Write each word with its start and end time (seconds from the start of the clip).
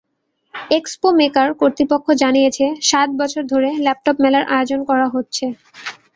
Expo 0.71 1.07
Maker 1.19 1.49
কর্তৃপক্ষ 1.61 2.07
জানিয়েছে, 2.21 2.65
সাত 2.89 3.09
বছর 3.19 3.41
ধরে 3.51 3.69
ল্যাপটপ 3.85 4.15
মেলার 4.23 4.45
আয়োজন 4.53 4.79
করা 4.89 5.07
হচ্ছে। 5.09 5.45